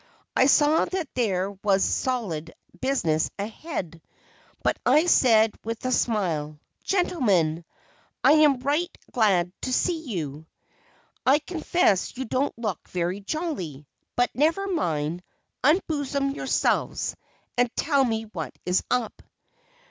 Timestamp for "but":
4.63-4.79, 14.15-14.31